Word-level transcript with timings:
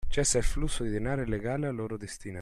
Cessa 0.09 0.39
il 0.39 0.43
flusso 0.43 0.83
di 0.83 0.89
denaro 0.89 1.21
illegale 1.21 1.67
a 1.67 1.71
loro 1.71 1.95
destinato 1.95 2.39